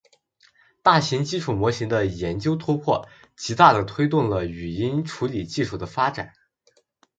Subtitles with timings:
[0.81, 3.07] 大型基础模型的研究突破，
[3.37, 6.33] 极大地推动了语音处理技术的发展。